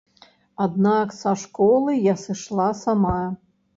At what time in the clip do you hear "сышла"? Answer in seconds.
2.25-2.67